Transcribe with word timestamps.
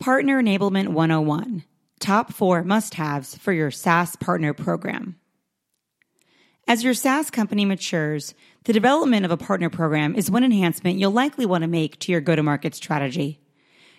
Partner 0.00 0.42
Enablement 0.42 0.88
101 0.88 1.62
Top 1.98 2.32
4 2.32 2.64
Must 2.64 2.94
Haves 2.94 3.36
for 3.36 3.52
Your 3.52 3.70
SaaS 3.70 4.16
Partner 4.16 4.54
Program. 4.54 5.16
As 6.66 6.82
your 6.82 6.94
SaaS 6.94 7.28
company 7.28 7.66
matures, 7.66 8.32
the 8.64 8.72
development 8.72 9.26
of 9.26 9.30
a 9.30 9.36
partner 9.36 9.68
program 9.68 10.14
is 10.14 10.30
one 10.30 10.42
enhancement 10.42 10.98
you'll 10.98 11.10
likely 11.10 11.44
want 11.44 11.64
to 11.64 11.68
make 11.68 11.98
to 11.98 12.12
your 12.12 12.22
go 12.22 12.34
to 12.34 12.42
market 12.42 12.74
strategy. 12.74 13.42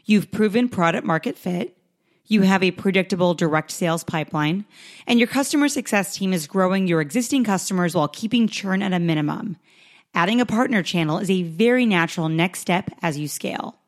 You've 0.03 0.31
proven 0.31 0.69
product 0.69 1.05
market 1.05 1.37
fit, 1.37 1.77
you 2.25 2.41
have 2.41 2.63
a 2.63 2.71
predictable 2.71 3.35
direct 3.35 3.69
sales 3.69 4.03
pipeline, 4.03 4.65
and 5.05 5.19
your 5.19 5.27
customer 5.27 5.67
success 5.67 6.15
team 6.15 6.33
is 6.33 6.47
growing 6.47 6.87
your 6.87 7.01
existing 7.01 7.43
customers 7.43 7.93
while 7.93 8.07
keeping 8.07 8.47
churn 8.47 8.81
at 8.81 8.91
a 8.91 8.97
minimum. 8.97 9.55
Adding 10.15 10.41
a 10.41 10.47
partner 10.47 10.81
channel 10.81 11.19
is 11.19 11.29
a 11.29 11.43
very 11.43 11.85
natural 11.85 12.27
next 12.27 12.57
step 12.57 12.89
as 13.03 13.19
you 13.19 13.27
scale. 13.27 13.80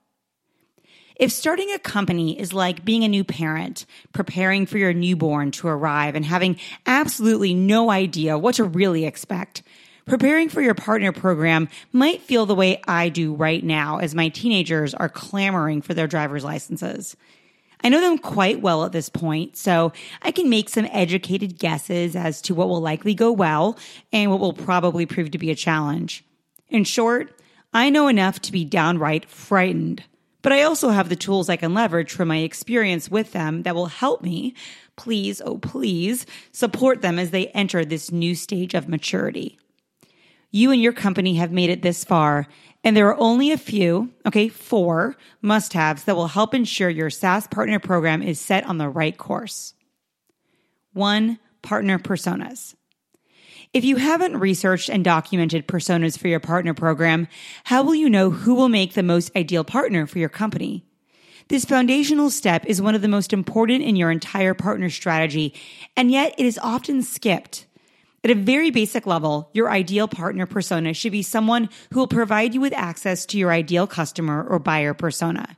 If 1.15 1.31
starting 1.31 1.71
a 1.71 1.79
company 1.79 2.39
is 2.39 2.53
like 2.53 2.83
being 2.83 3.03
a 3.03 3.07
new 3.07 3.23
parent, 3.23 3.85
preparing 4.13 4.65
for 4.65 4.77
your 4.77 4.93
newborn 4.93 5.51
to 5.51 5.67
arrive 5.67 6.15
and 6.15 6.25
having 6.25 6.59
absolutely 6.85 7.53
no 7.53 7.91
idea 7.91 8.37
what 8.37 8.55
to 8.55 8.63
really 8.63 9.05
expect, 9.05 9.61
preparing 10.05 10.49
for 10.49 10.61
your 10.61 10.73
partner 10.73 11.11
program 11.11 11.69
might 11.91 12.21
feel 12.21 12.45
the 12.45 12.55
way 12.55 12.81
I 12.87 13.09
do 13.09 13.33
right 13.33 13.63
now 13.63 13.99
as 13.99 14.15
my 14.15 14.29
teenagers 14.29 14.93
are 14.95 15.09
clamoring 15.09 15.81
for 15.81 15.93
their 15.93 16.07
driver's 16.07 16.43
licenses. 16.43 17.15
I 17.83 17.89
know 17.89 18.01
them 18.01 18.17
quite 18.17 18.61
well 18.61 18.85
at 18.85 18.93
this 18.93 19.09
point, 19.09 19.57
so 19.57 19.91
I 20.21 20.31
can 20.31 20.49
make 20.49 20.69
some 20.69 20.87
educated 20.89 21.59
guesses 21.59 22.15
as 22.15 22.41
to 22.43 22.55
what 22.55 22.69
will 22.69 22.79
likely 22.81 23.13
go 23.13 23.31
well 23.31 23.77
and 24.11 24.31
what 24.31 24.39
will 24.39 24.53
probably 24.53 25.05
prove 25.05 25.31
to 25.31 25.37
be 25.37 25.51
a 25.51 25.55
challenge. 25.55 26.23
In 26.69 26.85
short, 26.85 27.37
I 27.73 27.89
know 27.89 28.07
enough 28.07 28.39
to 28.41 28.51
be 28.51 28.63
downright 28.63 29.25
frightened 29.25 30.03
but 30.43 30.51
I 30.51 30.61
also 30.61 30.89
have 30.89 31.09
the 31.09 31.15
tools 31.15 31.49
I 31.49 31.55
can 31.55 31.73
leverage 31.73 32.11
from 32.11 32.27
my 32.27 32.37
experience 32.37 33.09
with 33.09 33.31
them 33.31 33.63
that 33.63 33.73
will 33.73 33.87
help 33.87 34.21
me, 34.21 34.53
please, 34.95 35.41
oh 35.43 35.57
please, 35.57 36.27
support 36.51 37.01
them 37.01 37.17
as 37.17 37.31
they 37.31 37.47
enter 37.47 37.83
this 37.83 38.11
new 38.11 38.35
stage 38.35 38.75
of 38.75 38.87
maturity. 38.87 39.57
You 40.51 40.69
and 40.71 40.79
your 40.79 40.93
company 40.93 41.35
have 41.35 41.51
made 41.51 41.71
it 41.71 41.81
this 41.81 42.03
far, 42.03 42.45
and 42.83 42.95
there 42.95 43.07
are 43.07 43.19
only 43.19 43.51
a 43.51 43.57
few, 43.57 44.11
okay, 44.27 44.49
four 44.49 45.15
must 45.41 45.73
haves 45.73 46.03
that 46.03 46.15
will 46.15 46.27
help 46.27 46.53
ensure 46.53 46.89
your 46.89 47.09
SaaS 47.09 47.47
partner 47.47 47.79
program 47.79 48.21
is 48.21 48.39
set 48.39 48.65
on 48.65 48.77
the 48.77 48.89
right 48.89 49.17
course. 49.17 49.73
One, 50.91 51.39
partner 51.63 51.97
personas. 51.97 52.75
If 53.73 53.83
you 53.83 53.95
haven't 53.95 54.37
researched 54.37 54.87
and 54.87 55.03
documented 55.03 55.67
personas 55.67 56.15
for 56.15 56.27
your 56.27 56.39
partner 56.39 56.75
program, 56.75 57.27
how 57.63 57.81
will 57.81 57.95
you 57.95 58.07
know 58.07 58.29
who 58.29 58.53
will 58.53 58.69
make 58.69 58.93
the 58.93 59.01
most 59.01 59.35
ideal 59.35 59.63
partner 59.63 60.05
for 60.05 60.19
your 60.19 60.29
company? 60.29 60.85
This 61.47 61.65
foundational 61.65 62.29
step 62.29 62.67
is 62.67 62.83
one 62.83 62.93
of 62.93 63.01
the 63.01 63.07
most 63.07 63.33
important 63.33 63.83
in 63.83 63.95
your 63.95 64.11
entire 64.11 64.53
partner 64.53 64.91
strategy, 64.91 65.55
and 65.97 66.11
yet 66.11 66.35
it 66.37 66.45
is 66.45 66.59
often 66.59 67.01
skipped. 67.01 67.65
At 68.23 68.29
a 68.29 68.35
very 68.35 68.69
basic 68.69 69.07
level, 69.07 69.49
your 69.53 69.71
ideal 69.71 70.07
partner 70.07 70.45
persona 70.45 70.93
should 70.93 71.11
be 71.11 71.23
someone 71.23 71.67
who 71.91 71.99
will 71.99 72.07
provide 72.07 72.53
you 72.53 72.61
with 72.61 72.73
access 72.73 73.25
to 73.25 73.39
your 73.39 73.51
ideal 73.51 73.87
customer 73.87 74.47
or 74.47 74.59
buyer 74.59 74.93
persona. 74.93 75.57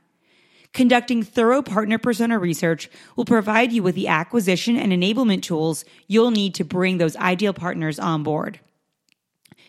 Conducting 0.76 1.22
thorough 1.22 1.62
partner 1.62 1.96
persona 1.96 2.38
research 2.38 2.90
will 3.16 3.24
provide 3.24 3.72
you 3.72 3.82
with 3.82 3.94
the 3.94 4.08
acquisition 4.08 4.76
and 4.76 4.92
enablement 4.92 5.40
tools 5.40 5.86
you'll 6.06 6.30
need 6.30 6.54
to 6.56 6.64
bring 6.64 6.98
those 6.98 7.16
ideal 7.16 7.54
partners 7.54 7.98
on 7.98 8.22
board. 8.22 8.60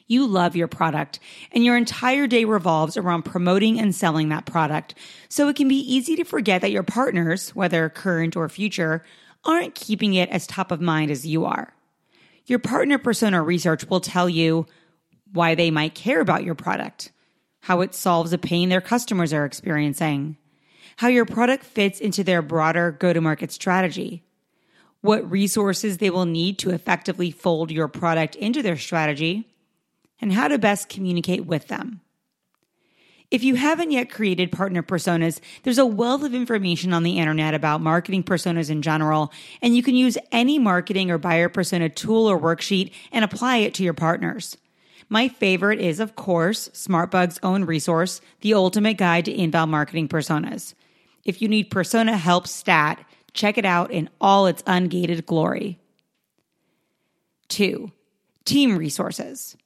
You 0.05 0.27
love 0.27 0.57
your 0.57 0.67
product, 0.67 1.21
and 1.53 1.63
your 1.63 1.77
entire 1.77 2.27
day 2.27 2.43
revolves 2.43 2.97
around 2.97 3.23
promoting 3.23 3.79
and 3.79 3.95
selling 3.95 4.27
that 4.27 4.45
product. 4.45 4.95
So 5.29 5.47
it 5.47 5.55
can 5.55 5.69
be 5.69 5.77
easy 5.77 6.17
to 6.17 6.25
forget 6.25 6.59
that 6.59 6.71
your 6.71 6.83
partners, 6.83 7.55
whether 7.55 7.87
current 7.87 8.35
or 8.35 8.49
future, 8.49 9.05
aren't 9.45 9.75
keeping 9.75 10.13
it 10.13 10.27
as 10.27 10.45
top 10.45 10.73
of 10.73 10.81
mind 10.81 11.09
as 11.09 11.25
you 11.25 11.45
are. 11.45 11.73
Your 12.47 12.59
partner 12.59 12.97
persona 12.97 13.41
research 13.41 13.89
will 13.89 14.01
tell 14.01 14.27
you 14.27 14.65
why 15.31 15.55
they 15.55 15.71
might 15.71 15.95
care 15.95 16.19
about 16.19 16.43
your 16.43 16.55
product, 16.55 17.13
how 17.61 17.79
it 17.79 17.95
solves 17.95 18.33
a 18.33 18.37
pain 18.37 18.67
their 18.67 18.81
customers 18.81 19.31
are 19.31 19.45
experiencing 19.45 20.35
how 20.97 21.07
your 21.07 21.25
product 21.25 21.63
fits 21.63 21.99
into 21.99 22.23
their 22.23 22.41
broader 22.41 22.91
go 22.91 23.13
to 23.13 23.21
market 23.21 23.51
strategy, 23.51 24.23
what 25.01 25.29
resources 25.29 25.97
they 25.97 26.09
will 26.09 26.25
need 26.25 26.57
to 26.59 26.71
effectively 26.71 27.31
fold 27.31 27.71
your 27.71 27.87
product 27.87 28.35
into 28.35 28.61
their 28.61 28.77
strategy, 28.77 29.47
and 30.19 30.33
how 30.33 30.47
to 30.47 30.57
best 30.57 30.89
communicate 30.89 31.45
with 31.45 31.67
them. 31.67 32.01
If 33.29 33.43
you 33.43 33.55
haven't 33.55 33.91
yet 33.91 34.09
created 34.09 34.51
partner 34.51 34.81
personas, 34.81 35.39
there's 35.63 35.77
a 35.77 35.85
wealth 35.85 36.23
of 36.23 36.33
information 36.33 36.93
on 36.93 37.03
the 37.03 37.19
internet 37.19 37.53
about 37.53 37.81
marketing 37.81 38.23
personas 38.23 38.69
in 38.69 38.81
general, 38.81 39.31
and 39.61 39.75
you 39.75 39.83
can 39.83 39.95
use 39.95 40.17
any 40.31 40.57
marketing 40.57 41.11
or 41.11 41.17
buyer 41.17 41.49
persona 41.49 41.89
tool 41.89 42.25
or 42.25 42.39
worksheet 42.39 42.91
and 43.11 43.23
apply 43.23 43.57
it 43.57 43.73
to 43.75 43.83
your 43.83 43.93
partners. 43.93 44.57
My 45.09 45.27
favorite 45.27 45.79
is, 45.79 45.99
of 45.99 46.15
course, 46.15 46.69
SmartBug's 46.69 47.39
own 47.43 47.65
resource, 47.65 48.19
The 48.41 48.53
Ultimate 48.53 48.97
Guide 48.97 49.25
to 49.25 49.31
Inbound 49.31 49.71
Marketing 49.71 50.07
Personas. 50.07 50.73
If 51.27 51.41
you 51.41 51.49
need 51.49 51.69
Persona 51.69 52.17
Help 52.17 52.47
Stat, 52.47 53.05
check 53.33 53.57
it 53.57 53.65
out 53.65 53.91
in 53.91 54.09
all 54.19 54.47
its 54.47 54.63
ungated 54.63 55.25
glory. 55.25 55.77
Two, 57.49 57.91
team 58.45 58.77
resources. 58.77 59.57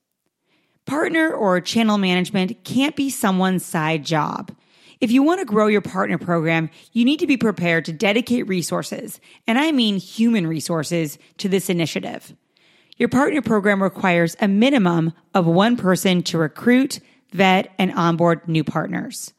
Partner 0.85 1.31
or 1.31 1.61
channel 1.61 1.99
management 1.99 2.63
can't 2.63 2.95
be 2.95 3.11
someone's 3.11 3.63
side 3.63 4.03
job. 4.03 4.51
If 4.99 5.11
you 5.11 5.21
want 5.21 5.39
to 5.39 5.45
grow 5.45 5.67
your 5.67 5.81
partner 5.81 6.17
program, 6.17 6.69
you 6.93 7.05
need 7.05 7.19
to 7.19 7.27
be 7.27 7.37
prepared 7.37 7.85
to 7.85 7.93
dedicate 7.93 8.47
resources, 8.47 9.19
and 9.47 9.59
I 9.59 9.71
mean 9.71 9.97
human 9.97 10.47
resources, 10.47 11.19
to 11.37 11.47
this 11.47 11.69
initiative. 11.69 12.35
Your 12.97 13.09
partner 13.09 13.41
program 13.41 13.81
requires 13.81 14.35
a 14.39 14.47
minimum 14.47 15.13
of 15.33 15.45
one 15.45 15.77
person 15.77 16.23
to 16.23 16.37
recruit, 16.37 16.99
vet, 17.31 17.73
and 17.77 17.91
onboard 17.93 18.47
new 18.47 18.63
partners. 18.63 19.33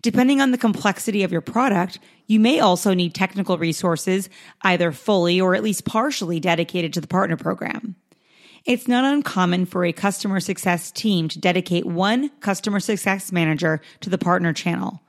Depending 0.00 0.40
on 0.40 0.52
the 0.52 0.58
complexity 0.58 1.24
of 1.24 1.32
your 1.32 1.40
product, 1.40 1.98
you 2.26 2.38
may 2.38 2.60
also 2.60 2.94
need 2.94 3.14
technical 3.14 3.58
resources, 3.58 4.28
either 4.62 4.92
fully 4.92 5.40
or 5.40 5.54
at 5.54 5.62
least 5.62 5.84
partially 5.84 6.38
dedicated 6.38 6.92
to 6.92 7.00
the 7.00 7.08
partner 7.08 7.36
program. 7.36 7.96
It's 8.64 8.86
not 8.86 9.04
uncommon 9.04 9.66
for 9.66 9.84
a 9.84 9.92
customer 9.92 10.40
success 10.40 10.90
team 10.90 11.28
to 11.28 11.40
dedicate 11.40 11.86
one 11.86 12.28
customer 12.40 12.80
success 12.80 13.32
manager 13.32 13.80
to 14.00 14.10
the 14.10 14.18
partner 14.18 14.52
channel. 14.52 15.00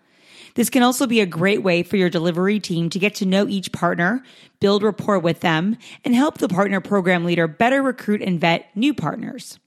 This 0.55 0.69
can 0.69 0.81
also 0.81 1.05
be 1.05 1.19
a 1.19 1.25
great 1.25 1.61
way 1.61 1.83
for 1.83 1.97
your 1.97 2.09
delivery 2.09 2.59
team 2.59 2.89
to 2.89 2.99
get 2.99 3.15
to 3.15 3.25
know 3.25 3.47
each 3.47 3.71
partner, 3.71 4.23
build 4.59 4.81
rapport 4.81 5.19
with 5.19 5.41
them, 5.41 5.77
and 6.03 6.15
help 6.15 6.37
the 6.37 6.49
partner 6.49 6.81
program 6.81 7.25
leader 7.25 7.47
better 7.47 7.83
recruit 7.83 8.21
and 8.21 8.39
vet 8.39 8.75
new 8.75 8.93
partners. 8.93 9.59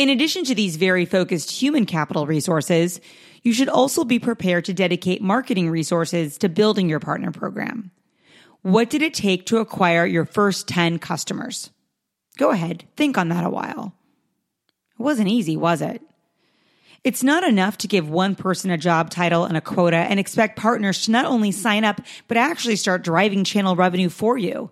In 0.00 0.08
addition 0.08 0.44
to 0.44 0.54
these 0.54 0.76
very 0.76 1.04
focused 1.04 1.50
human 1.50 1.84
capital 1.84 2.26
resources, 2.26 3.02
you 3.42 3.52
should 3.52 3.68
also 3.68 4.02
be 4.02 4.18
prepared 4.18 4.64
to 4.64 4.72
dedicate 4.72 5.20
marketing 5.20 5.68
resources 5.68 6.38
to 6.38 6.48
building 6.48 6.88
your 6.88 7.00
partner 7.00 7.30
program. 7.30 7.90
What 8.62 8.88
did 8.88 9.02
it 9.02 9.12
take 9.12 9.44
to 9.44 9.58
acquire 9.58 10.06
your 10.06 10.24
first 10.24 10.66
10 10.68 11.00
customers? 11.00 11.68
Go 12.38 12.50
ahead, 12.50 12.84
think 12.96 13.18
on 13.18 13.28
that 13.28 13.44
a 13.44 13.50
while. 13.50 13.92
It 14.98 15.02
wasn't 15.02 15.28
easy, 15.28 15.54
was 15.54 15.82
it? 15.82 16.00
It's 17.04 17.22
not 17.22 17.44
enough 17.44 17.76
to 17.76 17.86
give 17.86 18.08
one 18.08 18.36
person 18.36 18.70
a 18.70 18.78
job 18.78 19.10
title 19.10 19.44
and 19.44 19.54
a 19.54 19.60
quota 19.60 19.96
and 19.96 20.18
expect 20.18 20.58
partners 20.58 21.04
to 21.04 21.10
not 21.10 21.26
only 21.26 21.52
sign 21.52 21.84
up, 21.84 22.00
but 22.26 22.38
actually 22.38 22.76
start 22.76 23.04
driving 23.04 23.44
channel 23.44 23.76
revenue 23.76 24.08
for 24.08 24.38
you. 24.38 24.70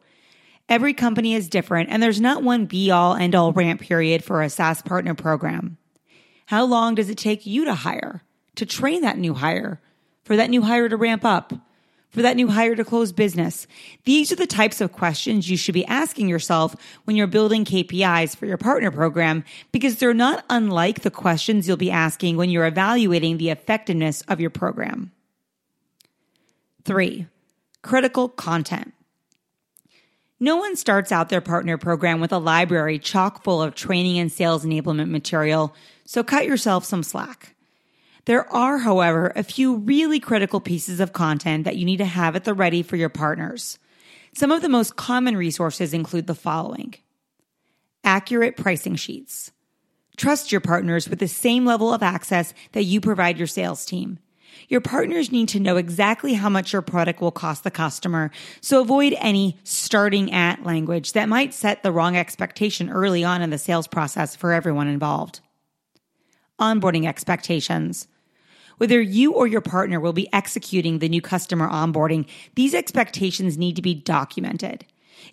Every 0.69 0.95
company 0.95 1.35
is 1.35 1.49
different, 1.49 1.89
and 1.91 2.03
there's 2.03 2.21
not 2.21 2.43
one 2.43 2.67
be 2.67 2.91
all 2.91 3.15
end 3.15 3.35
all 3.35 3.53
ramp 3.53 3.81
period 3.81 4.23
for 4.23 4.43
a 4.43 4.51
SaaS 4.51 4.83
partner 4.83 5.15
program. 5.15 5.79
How 6.47 6.65
long 6.65 6.95
does 6.95 7.09
it 7.11 7.19
take 7.19 7.47
you 7.47 7.65
to 7.65 7.75
hire? 7.75 8.23
to 8.59 8.67
train 8.67 9.03
that 9.03 9.19
new 9.19 9.35
hire, 9.35 9.81
for 10.25 10.37
that 10.37 10.51
new 10.51 10.63
hire 10.63 10.89
to 10.89 10.97
ramp 10.97 11.25
up, 11.25 11.53
for 12.11 12.23
that 12.23 12.35
new 12.35 12.49
hire 12.49 12.75
to 12.75 12.85
close 12.85 13.13
business? 13.13 13.69
These 14.05 14.33
are 14.33 14.37
the 14.37 14.49
types 14.49 14.81
of 14.81 14.93
questions 14.93 15.49
you 15.49 15.57
should 15.57 15.75
be 15.75 15.87
asking 15.87 16.29
yourself 16.29 16.75
when 17.05 17.17
you're 17.17 17.29
building 17.29 17.65
KPIs 17.65 18.37
for 18.37 18.47
your 18.47 18.57
partner 18.57 18.91
program 18.91 19.45
because 19.71 19.97
they're 19.97 20.13
not 20.13 20.45
unlike 20.51 21.03
the 21.03 21.11
questions 21.11 21.69
you'll 21.69 21.77
be 21.77 21.91
asking 21.91 22.37
when 22.37 22.51
you're 22.51 22.67
evaluating 22.67 23.39
the 23.39 23.51
effectiveness 23.51 24.23
of 24.23 24.41
your 24.41 24.51
program. 24.51 25.13
Three, 26.85 27.27
critical 27.83 28.29
content. 28.29 28.93
No 30.41 30.57
one 30.57 30.77
starts 30.77 31.11
out 31.11 31.29
their 31.29 31.41
partner 31.41 31.77
program 31.79 32.21
with 32.21 32.33
a 32.33 32.39
library 32.39 32.99
chock 32.99 33.43
full 33.43 33.61
of 33.61 33.75
training 33.75 34.19
and 34.19 34.31
sales 34.31 34.65
enablement 34.65 35.11
material, 35.11 35.75
so 36.05 36.23
cut 36.23 36.47
yourself 36.47 36.85
some 36.85 37.03
slack. 37.03 37.57
There 38.27 38.49
are, 38.53 38.79
however, 38.79 39.33
a 39.35 39.43
few 39.43 39.77
really 39.77 40.21
critical 40.21 40.61
pieces 40.61 41.01
of 41.01 41.13
content 41.13 41.65
that 41.65 41.77
you 41.77 41.85
need 41.85 41.97
to 41.97 42.05
have 42.05 42.37
at 42.37 42.45
the 42.45 42.55
ready 42.55 42.83
for 42.83 42.95
your 42.95 43.09
partners. 43.09 43.79
Some 44.35 44.53
of 44.53 44.63
the 44.63 44.69
most 44.69 44.97
common 44.97 45.37
resources 45.37 45.95
include 45.95 46.27
the 46.27 46.35
following 46.35 46.95
accurate 48.05 48.57
pricing 48.57 48.95
sheets. 48.95 49.51
Trust 50.17 50.53
your 50.53 50.61
partners 50.61 51.09
with 51.09 51.19
the 51.19 51.29
same 51.29 51.65
level 51.65 51.93
of 51.93 52.03
access 52.03 52.55
that 52.73 52.85
you 52.85 53.01
provide 53.01 53.39
your 53.39 53.47
sales 53.47 53.85
team. 53.85 54.19
Your 54.69 54.83
partners 54.83 55.33
need 55.33 55.49
to 55.51 55.61
know 55.61 55.79
exactly 55.79 56.35
how 56.35 56.51
much 56.51 56.75
your 56.75 56.83
product 56.83 57.23
will 57.23 57.31
cost 57.31 57.65
the 57.65 57.71
customer, 57.71 58.31
so 58.61 58.83
avoid 58.83 59.15
any 59.19 59.59
starting 59.65 60.31
at 60.33 60.63
language 60.63 61.13
that 61.13 61.29
might 61.29 61.55
set 61.55 61.83
the 61.83 61.91
wrong 61.91 62.17
expectation 62.17 62.91
early 62.91 63.25
on 63.25 63.41
in 63.41 63.49
the 63.49 63.57
sales 63.57 63.89
process 63.89 64.37
for 64.37 64.53
everyone 64.53 64.87
involved. 64.87 65.41
Onboarding 66.61 67.07
expectations. 67.07 68.09
Whether 68.77 69.01
you 69.01 69.33
or 69.33 69.47
your 69.47 69.63
partner 69.63 70.01
will 70.01 70.13
be 70.13 70.33
executing 70.35 70.99
the 70.99 71.09
new 71.09 71.23
customer 71.23 71.69
onboarding, 71.69 72.27
these 72.55 72.75
expectations 72.75 73.57
need 73.57 73.75
to 73.77 73.83
be 73.83 73.95
documented. 73.95 74.85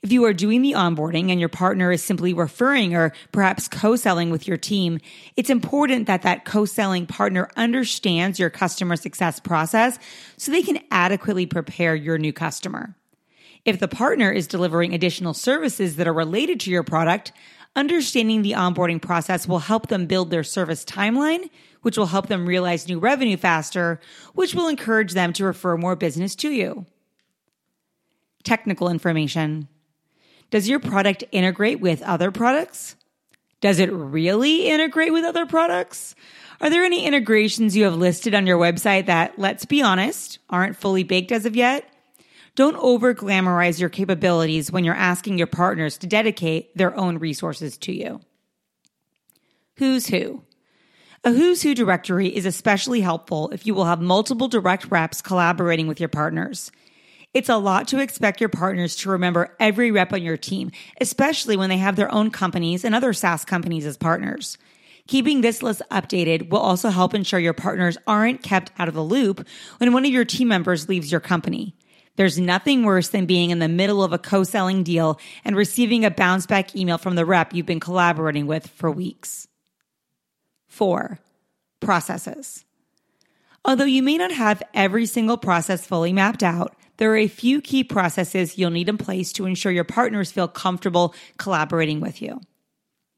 If 0.01 0.11
you 0.11 0.23
are 0.25 0.33
doing 0.33 0.61
the 0.61 0.73
onboarding 0.73 1.31
and 1.31 1.39
your 1.39 1.49
partner 1.49 1.91
is 1.91 2.03
simply 2.03 2.33
referring 2.33 2.95
or 2.95 3.13
perhaps 3.31 3.67
co-selling 3.67 4.29
with 4.29 4.47
your 4.47 4.57
team, 4.57 4.99
it's 5.35 5.49
important 5.49 6.07
that 6.07 6.21
that 6.21 6.45
co-selling 6.45 7.05
partner 7.05 7.49
understands 7.55 8.39
your 8.39 8.49
customer 8.49 8.95
success 8.95 9.39
process 9.39 9.97
so 10.37 10.51
they 10.51 10.63
can 10.63 10.79
adequately 10.91 11.45
prepare 11.45 11.95
your 11.95 12.17
new 12.17 12.33
customer. 12.33 12.95
If 13.65 13.79
the 13.79 13.87
partner 13.87 14.31
is 14.31 14.47
delivering 14.47 14.93
additional 14.93 15.33
services 15.33 15.95
that 15.95 16.07
are 16.07 16.13
related 16.13 16.59
to 16.61 16.71
your 16.71 16.83
product, 16.83 17.31
understanding 17.75 18.41
the 18.41 18.51
onboarding 18.51 19.01
process 19.01 19.47
will 19.47 19.59
help 19.59 19.87
them 19.87 20.05
build 20.05 20.29
their 20.29 20.43
service 20.43 20.85
timeline, 20.85 21.49
which 21.81 21.97
will 21.97 22.05
help 22.05 22.27
them 22.27 22.45
realize 22.45 22.87
new 22.87 22.99
revenue 22.99 23.37
faster, 23.37 23.99
which 24.33 24.53
will 24.55 24.67
encourage 24.67 25.13
them 25.13 25.33
to 25.33 25.45
refer 25.45 25.77
more 25.77 25.95
business 25.95 26.35
to 26.35 26.49
you. 26.49 26.85
Technical 28.43 28.89
information. 28.89 29.67
Does 30.55 30.69
your 30.69 30.79
product 30.79 31.25
integrate 31.33 31.81
with 31.81 32.01
other 32.03 32.31
products? 32.31 32.95
Does 33.59 33.77
it 33.77 33.91
really 33.91 34.67
integrate 34.67 35.11
with 35.11 35.25
other 35.25 35.45
products? 35.45 36.15
Are 36.61 36.69
there 36.69 36.85
any 36.85 37.05
integrations 37.05 37.75
you 37.75 37.83
have 37.83 37.97
listed 37.97 38.33
on 38.33 38.47
your 38.47 38.57
website 38.57 39.07
that, 39.07 39.37
let's 39.37 39.65
be 39.65 39.81
honest, 39.81 40.39
aren't 40.49 40.77
fully 40.77 41.03
baked 41.03 41.33
as 41.33 41.45
of 41.45 41.57
yet? 41.57 41.85
Don't 42.55 42.77
over 42.77 43.13
glamorize 43.13 43.81
your 43.81 43.89
capabilities 43.89 44.71
when 44.71 44.85
you're 44.85 44.95
asking 44.95 45.37
your 45.37 45.47
partners 45.47 45.97
to 45.97 46.07
dedicate 46.07 46.73
their 46.77 46.95
own 46.95 47.17
resources 47.17 47.77
to 47.79 47.91
you. 47.91 48.21
Who's 49.75 50.07
Who? 50.07 50.43
A 51.25 51.33
Who's 51.33 51.63
Who 51.63 51.75
directory 51.75 52.33
is 52.33 52.45
especially 52.45 53.01
helpful 53.01 53.49
if 53.49 53.67
you 53.67 53.75
will 53.75 53.83
have 53.83 53.99
multiple 53.99 54.47
direct 54.47 54.89
reps 54.89 55.21
collaborating 55.21 55.87
with 55.87 55.99
your 55.99 56.07
partners. 56.07 56.71
It's 57.35 57.49
a 57.49 57.57
lot 57.57 57.89
to 57.89 57.99
expect 57.99 58.39
your 58.39 58.47
partners 58.47 58.95
to 58.95 59.09
remember 59.09 59.53
every 59.59 59.91
rep 59.91 60.13
on 60.13 60.23
your 60.23 60.37
team, 60.37 60.71
especially 61.01 61.57
when 61.57 61.67
they 61.67 61.75
have 61.75 61.97
their 61.97 62.09
own 62.09 62.31
companies 62.31 62.85
and 62.85 62.95
other 62.95 63.11
SaaS 63.11 63.43
companies 63.43 63.85
as 63.85 63.97
partners. 63.97 64.57
Keeping 65.09 65.41
this 65.41 65.61
list 65.61 65.81
updated 65.91 66.49
will 66.49 66.59
also 66.59 66.87
help 66.87 67.13
ensure 67.13 67.37
your 67.37 67.51
partners 67.51 67.97
aren't 68.07 68.41
kept 68.41 68.71
out 68.79 68.87
of 68.87 68.93
the 68.93 69.03
loop 69.03 69.45
when 69.79 69.91
one 69.91 70.05
of 70.05 70.11
your 70.13 70.23
team 70.23 70.47
members 70.47 70.87
leaves 70.87 71.11
your 71.11 71.19
company. 71.19 71.75
There's 72.15 72.39
nothing 72.39 72.83
worse 72.83 73.09
than 73.09 73.25
being 73.25 73.49
in 73.49 73.59
the 73.59 73.67
middle 73.67 74.01
of 74.01 74.13
a 74.13 74.17
co-selling 74.17 74.83
deal 74.83 75.19
and 75.43 75.57
receiving 75.57 76.05
a 76.05 76.11
bounce 76.11 76.45
back 76.45 76.73
email 76.73 76.97
from 76.97 77.15
the 77.15 77.25
rep 77.25 77.53
you've 77.53 77.65
been 77.65 77.81
collaborating 77.81 78.47
with 78.47 78.65
for 78.65 78.89
weeks. 78.89 79.45
Four, 80.67 81.19
processes. 81.81 82.63
Although 83.65 83.83
you 83.83 84.03
may 84.03 84.17
not 84.17 84.31
have 84.31 84.63
every 84.73 85.05
single 85.05 85.35
process 85.35 85.85
fully 85.85 86.13
mapped 86.13 86.41
out, 86.41 86.73
there 86.97 87.11
are 87.11 87.17
a 87.17 87.27
few 87.27 87.61
key 87.61 87.83
processes 87.83 88.57
you'll 88.57 88.71
need 88.71 88.89
in 88.89 88.97
place 88.97 89.31
to 89.33 89.45
ensure 89.45 89.71
your 89.71 89.83
partners 89.83 90.31
feel 90.31 90.47
comfortable 90.47 91.13
collaborating 91.37 91.99
with 91.99 92.21
you. 92.21 92.41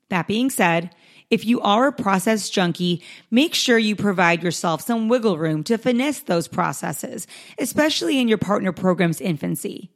That 0.09 0.27
being 0.27 0.50
said, 0.50 0.95
if 1.29 1.45
you 1.45 1.59
are 1.59 1.88
a 1.88 1.91
process 1.91 2.50
junkie, 2.50 3.03
make 3.29 3.53
sure 3.53 3.77
you 3.77 3.95
provide 3.95 4.41
yourself 4.41 4.81
some 4.81 5.09
wiggle 5.09 5.38
room 5.38 5.63
to 5.65 5.77
finesse 5.77 6.21
those 6.21 6.47
processes, 6.47 7.27
especially 7.59 8.19
in 8.19 8.29
your 8.29 8.38
partner 8.38 8.71
program's 8.71 9.19
infancy. 9.19 9.91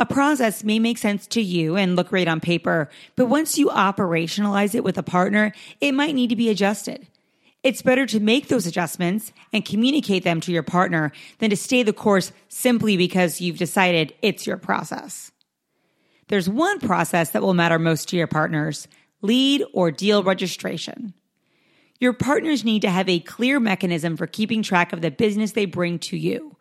A 0.00 0.06
process 0.06 0.64
may 0.64 0.80
make 0.80 0.98
sense 0.98 1.28
to 1.28 1.40
you 1.40 1.76
and 1.76 1.94
look 1.94 2.08
great 2.08 2.26
on 2.26 2.40
paper, 2.40 2.90
but 3.14 3.26
once 3.26 3.56
you 3.56 3.68
operationalize 3.68 4.74
it 4.74 4.82
with 4.82 4.98
a 4.98 5.04
partner, 5.04 5.52
it 5.80 5.92
might 5.92 6.16
need 6.16 6.30
to 6.30 6.36
be 6.36 6.48
adjusted. 6.48 7.06
It's 7.64 7.80
better 7.80 8.04
to 8.04 8.20
make 8.20 8.48
those 8.48 8.66
adjustments 8.66 9.32
and 9.50 9.64
communicate 9.64 10.22
them 10.22 10.38
to 10.42 10.52
your 10.52 10.62
partner 10.62 11.12
than 11.38 11.48
to 11.48 11.56
stay 11.56 11.82
the 11.82 11.94
course 11.94 12.30
simply 12.48 12.98
because 12.98 13.40
you've 13.40 13.56
decided 13.56 14.14
it's 14.20 14.46
your 14.46 14.58
process. 14.58 15.32
There's 16.28 16.48
one 16.48 16.78
process 16.78 17.30
that 17.30 17.42
will 17.42 17.54
matter 17.54 17.78
most 17.78 18.10
to 18.10 18.16
your 18.16 18.26
partners 18.26 18.86
lead 19.22 19.64
or 19.72 19.90
deal 19.90 20.22
registration. 20.22 21.14
Your 21.98 22.12
partners 22.12 22.64
need 22.64 22.82
to 22.82 22.90
have 22.90 23.08
a 23.08 23.20
clear 23.20 23.58
mechanism 23.58 24.18
for 24.18 24.26
keeping 24.26 24.62
track 24.62 24.92
of 24.92 25.00
the 25.00 25.10
business 25.10 25.52
they 25.52 25.64
bring 25.64 25.98
to 26.00 26.18
you. 26.18 26.58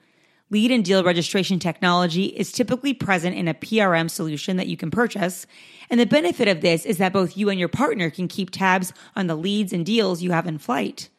Lead 0.54 0.70
and 0.70 0.86
deal 0.86 1.04
registration 1.04 1.58
technology 1.58 2.26
is 2.26 2.52
typically 2.52 2.94
present 2.94 3.36
in 3.36 3.48
a 3.48 3.56
PRM 3.56 4.08
solution 4.08 4.58
that 4.58 4.68
you 4.68 4.78
can 4.78 4.92
purchase. 4.92 5.48
And 5.90 6.00
the 6.00 6.06
benefit 6.06 6.48
of 6.48 6.62
this 6.62 6.86
is 6.86 7.00
that 7.00 7.12
both 7.12 7.36
you 7.36 7.50
and 7.50 7.60
your 7.60 7.70
partner 7.70 8.12
can 8.12 8.28
keep 8.28 8.52
tabs 8.52 8.94
on 9.16 9.26
the 9.26 9.36
leads 9.36 9.74
and 9.74 9.84
deals 9.84 10.22
you 10.22 10.32
have 10.32 10.46
in 10.46 10.60
flight. 10.60 11.10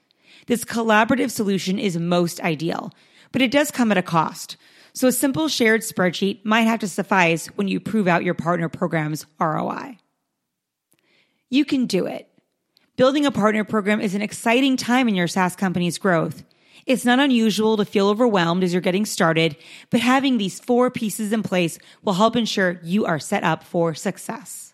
This 0.47 0.65
collaborative 0.65 1.33
solution 1.33 1.81
is 1.81 1.99
most 1.99 2.41
ideal, 2.43 2.93
but 3.33 3.43
it 3.43 3.51
does 3.51 3.73
come 3.73 3.91
at 3.91 3.99
a 3.99 4.03
cost. 4.03 4.57
So 4.93 5.09
a 5.09 5.13
simple 5.13 5.49
shared 5.49 5.81
spreadsheet 5.81 6.45
might 6.45 6.69
have 6.69 6.79
to 6.79 6.89
suffice 6.89 7.49
when 7.57 7.67
you 7.67 7.81
prove 7.81 8.07
out 8.07 8.23
your 8.23 8.35
partner 8.35 8.69
program's 8.69 9.27
ROI. 9.41 9.99
You 11.51 11.65
can 11.65 11.87
do 11.87 12.07
it. 12.07 12.29
Building 12.97 13.27
a 13.27 13.33
partner 13.33 13.65
program 13.65 14.01
is 14.01 14.15
an 14.15 14.23
exciting 14.23 14.77
time 14.77 15.09
in 15.09 15.17
your 15.17 15.27
SaaS 15.27 15.57
company's 15.57 15.99
growth. 15.99 16.45
It's 16.87 17.05
not 17.05 17.19
unusual 17.19 17.77
to 17.77 17.85
feel 17.85 18.09
overwhelmed 18.09 18.63
as 18.63 18.73
you're 18.73 18.83
getting 18.83 19.07
started, 19.07 19.57
but 19.91 20.01
having 20.01 20.39
these 20.39 20.61
four 20.61 20.91
pieces 20.91 21.33
in 21.33 21.43
place 21.43 21.79
will 22.03 22.15
help 22.15 22.37
ensure 22.37 22.81
you 22.83 23.07
are 23.07 23.19
set 23.19 23.43
up 23.43 23.65
for 23.65 23.95
success. 23.95 24.74